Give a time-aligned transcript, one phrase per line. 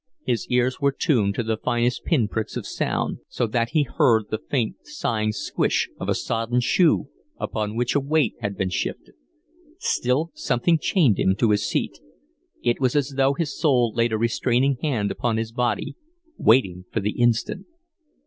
[0.23, 4.31] His ears were tuned to the finest pin pricks of sound, so that he heard
[4.31, 9.13] the faint, sighing "squish" of a sodden shoe upon which a weight had shifted.
[9.77, 11.99] Still something chained him to his seat.
[12.63, 15.95] It was as though his soul laid a restraining hand upon his body,
[16.35, 17.67] waiting for the instant.